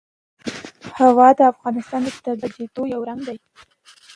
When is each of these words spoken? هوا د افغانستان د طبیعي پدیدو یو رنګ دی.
هوا 0.99 1.29
د 1.37 1.39
افغانستان 1.53 2.01
د 2.03 2.09
طبیعي 2.25 2.49
پدیدو 2.55 2.83
یو 2.93 3.01
رنګ 3.09 3.21
دی. 3.27 3.37